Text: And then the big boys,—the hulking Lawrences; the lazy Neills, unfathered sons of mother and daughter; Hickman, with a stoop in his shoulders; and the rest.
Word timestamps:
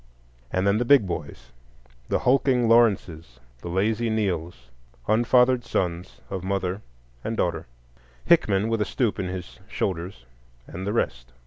And 0.51 0.65
then 0.65 0.79
the 0.79 0.83
big 0.83 1.05
boys,—the 1.05 2.17
hulking 2.17 2.67
Lawrences; 2.67 3.39
the 3.61 3.69
lazy 3.69 4.09
Neills, 4.09 4.71
unfathered 5.07 5.63
sons 5.63 6.21
of 6.27 6.43
mother 6.43 6.81
and 7.23 7.37
daughter; 7.37 7.67
Hickman, 8.25 8.67
with 8.67 8.81
a 8.81 8.85
stoop 8.85 9.19
in 9.19 9.27
his 9.27 9.59
shoulders; 9.67 10.25
and 10.65 10.87
the 10.87 10.93
rest. 10.93 11.33